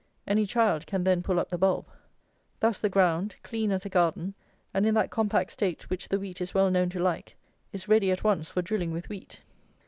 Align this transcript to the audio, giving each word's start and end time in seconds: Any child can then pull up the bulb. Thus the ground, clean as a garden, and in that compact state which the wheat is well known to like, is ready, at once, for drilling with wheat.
Any 0.25 0.47
child 0.47 0.87
can 0.87 1.03
then 1.03 1.21
pull 1.21 1.39
up 1.39 1.49
the 1.49 1.59
bulb. 1.59 1.85
Thus 2.59 2.79
the 2.79 2.89
ground, 2.89 3.35
clean 3.43 3.69
as 3.71 3.85
a 3.85 3.89
garden, 3.89 4.33
and 4.73 4.83
in 4.87 4.95
that 4.95 5.11
compact 5.11 5.51
state 5.51 5.91
which 5.91 6.09
the 6.09 6.19
wheat 6.19 6.41
is 6.41 6.55
well 6.55 6.71
known 6.71 6.89
to 6.89 6.99
like, 6.99 7.37
is 7.71 7.87
ready, 7.87 8.09
at 8.09 8.23
once, 8.23 8.49
for 8.49 8.63
drilling 8.63 8.89
with 8.93 9.09
wheat. 9.09 9.43